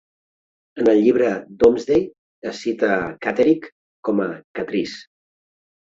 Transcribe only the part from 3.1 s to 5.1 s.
Catterick com a "Catrice".